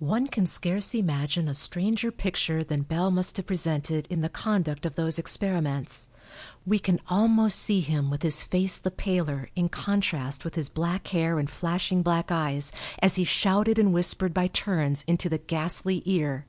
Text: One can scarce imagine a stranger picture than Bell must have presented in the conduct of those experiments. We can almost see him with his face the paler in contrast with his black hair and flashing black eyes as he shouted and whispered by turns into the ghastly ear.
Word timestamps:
One 0.00 0.26
can 0.26 0.48
scarce 0.48 0.92
imagine 0.92 1.46
a 1.46 1.54
stranger 1.54 2.10
picture 2.10 2.64
than 2.64 2.82
Bell 2.82 3.12
must 3.12 3.36
have 3.36 3.46
presented 3.46 4.08
in 4.10 4.20
the 4.20 4.28
conduct 4.28 4.84
of 4.84 4.96
those 4.96 5.20
experiments. 5.20 6.08
We 6.66 6.80
can 6.80 6.98
almost 7.06 7.60
see 7.60 7.80
him 7.80 8.10
with 8.10 8.22
his 8.22 8.42
face 8.42 8.76
the 8.76 8.90
paler 8.90 9.50
in 9.54 9.68
contrast 9.68 10.44
with 10.44 10.56
his 10.56 10.68
black 10.68 11.06
hair 11.06 11.38
and 11.38 11.48
flashing 11.48 12.02
black 12.02 12.32
eyes 12.32 12.72
as 12.98 13.14
he 13.14 13.22
shouted 13.22 13.78
and 13.78 13.92
whispered 13.94 14.34
by 14.34 14.48
turns 14.48 15.04
into 15.06 15.28
the 15.28 15.38
ghastly 15.38 16.02
ear. 16.06 16.46